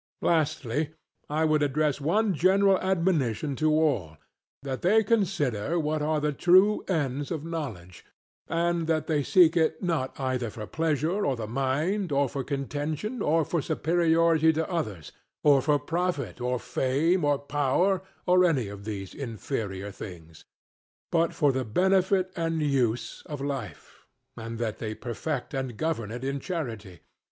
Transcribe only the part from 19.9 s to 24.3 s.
things; but for the benefit and use of life;